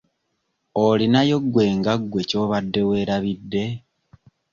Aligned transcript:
Olinayo 0.85 1.37
gwe 1.51 1.65
nga 1.77 1.93
gwe 2.09 2.23
ky'obadde 2.29 2.81
weerabidde? 2.89 3.63